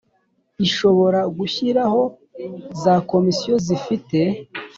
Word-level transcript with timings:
ishobora 0.65 1.19
gushyiraho 1.37 2.01
za 2.83 2.93
komisiyo 3.11 3.55
zifite 3.65 4.19